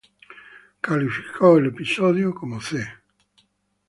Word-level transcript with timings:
Calificó 0.81 1.59
el 1.59 1.67
episodio 1.67 2.33
como 2.33 2.59
"C". 2.59 2.83